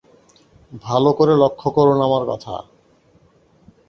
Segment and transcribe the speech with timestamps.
[0.81, 2.55] ভালো করে লক্ষ করুন আমার কথা।